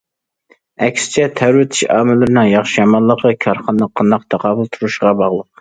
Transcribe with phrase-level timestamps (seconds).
[0.85, 5.49] ئەكسىچە، تەۋرىتىش ئامىللىرىنىڭ ياخشى يامانلىقى كارخانىنىڭ قانداق تاقابىل تۇرۇشىغا باغلىق.